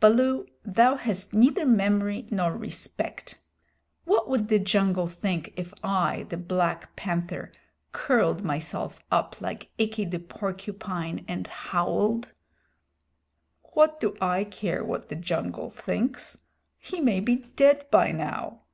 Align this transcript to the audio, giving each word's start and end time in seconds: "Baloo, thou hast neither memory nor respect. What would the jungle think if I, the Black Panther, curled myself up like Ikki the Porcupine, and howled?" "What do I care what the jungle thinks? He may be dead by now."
"Baloo, 0.00 0.46
thou 0.66 0.96
hast 0.96 1.32
neither 1.32 1.64
memory 1.64 2.26
nor 2.30 2.54
respect. 2.54 3.38
What 4.04 4.28
would 4.28 4.48
the 4.48 4.58
jungle 4.58 5.06
think 5.06 5.54
if 5.56 5.72
I, 5.82 6.24
the 6.24 6.36
Black 6.36 6.94
Panther, 6.94 7.52
curled 7.90 8.44
myself 8.44 9.00
up 9.10 9.40
like 9.40 9.70
Ikki 9.78 10.04
the 10.04 10.18
Porcupine, 10.18 11.24
and 11.26 11.46
howled?" 11.46 12.28
"What 13.72 13.98
do 13.98 14.14
I 14.20 14.44
care 14.44 14.84
what 14.84 15.08
the 15.08 15.16
jungle 15.16 15.70
thinks? 15.70 16.36
He 16.76 17.00
may 17.00 17.20
be 17.20 17.36
dead 17.56 17.86
by 17.90 18.12
now." 18.12 18.64